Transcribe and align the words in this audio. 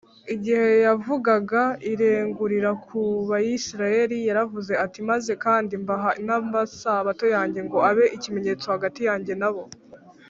igihe 0.33 0.67
yavugaga 0.85 1.61
irengurira 1.91 2.71
ku 2.85 2.99
bayisiraheli 3.29 4.17
yaravuze 4.27 4.73
ati, 4.85 4.99
“maze 5.09 5.31
kandi 5.45 5.73
mbaha 5.83 6.09
n’amasabato 6.25 7.25
yanjye 7.35 7.59
ngo 7.67 7.77
abe 7.89 8.05
ikimenyetso 8.15 8.65
hagati 8.75 9.01
yanjye 9.09 9.33
na 9.43 9.51
bo 9.55 9.63